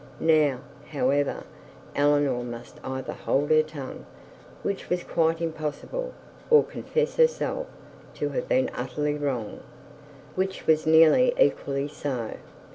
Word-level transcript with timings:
Now, 0.19 0.61
however, 0.89 1.43
Eleanor 1.95 2.43
must 2.43 2.79
either 2.83 3.13
hold 3.13 3.51
her 3.51 3.61
tongue, 3.61 4.07
which 4.63 4.89
was 4.89 5.03
quite 5.03 5.39
impossible, 5.39 6.15
or 6.49 6.63
confess 6.63 7.17
herself 7.17 7.67
to 8.15 8.29
have 8.29 8.49
been 8.49 8.71
utterly 8.73 9.13
wrong, 9.13 9.59
which 10.33 10.65
was 10.65 10.87
nearly 10.87 11.35
equally 11.39 11.87
so. 11.87 12.31